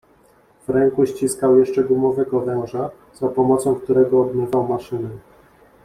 "W 0.67 0.69
ręku 0.69 1.05
ściskał 1.05 1.59
jeszcze 1.59 1.83
gumowego 1.83 2.39
węża, 2.39 2.89
za 3.15 3.27
pomocą 3.29 3.75
którego 3.75 4.21
obmywał 4.21 4.63
maszynę." 4.67 5.09